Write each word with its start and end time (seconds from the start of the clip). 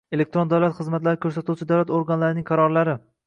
elektron 0.17 0.49
davlat 0.53 0.73
xizmatlari 0.77 1.19
ko‘rsatuvchi 1.25 1.69
davlat 1.73 1.93
organlarining 1.99 2.51
qarorlari 2.51 2.97